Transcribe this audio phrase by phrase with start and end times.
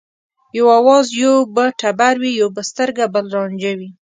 [0.57, 3.89] یو آواز یو به ټبر وي یو به سترګه بل رانجه وي